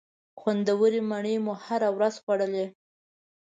خوندورې 0.39 0.99
مڼې 1.09 1.35
مو 1.45 1.53
هره 1.65 1.89
ورځ 1.95 2.15
خوړلې. 2.23 2.65